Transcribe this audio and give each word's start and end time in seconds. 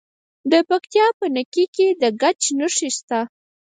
د 0.51 0.53
پکتیکا 0.69 1.07
په 1.19 1.25
نکې 1.35 1.65
کې 1.75 1.87
د 2.01 2.03
ګچ 2.21 2.41
نښې 2.59 2.89
شته. 2.97 3.19